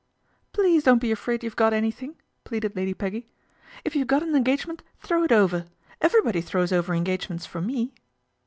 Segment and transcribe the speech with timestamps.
[0.53, 3.29] "Please don't be afraid you've got anything," pleaded Lady Peggy."
[3.85, 5.67] If you've got an engage ment throw it over.
[6.01, 7.93] Everybody throws over engagements for me."